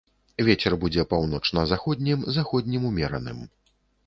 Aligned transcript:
Вецер 0.47 0.75
будзе 0.83 1.05
паўночна-заходнім, 1.11 2.25
заходнім 2.39 2.89
ўмераным. 2.91 3.39